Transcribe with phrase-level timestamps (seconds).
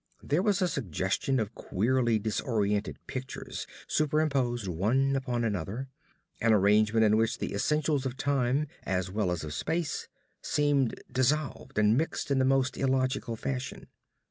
[0.23, 5.89] There was a suggestion of queerly disordered pictures superimposed one upon another;
[6.41, 10.07] an arrangement in which the essentials of time as well as of space
[10.41, 13.89] seemed dissolved and mixed in the most illogical fashion.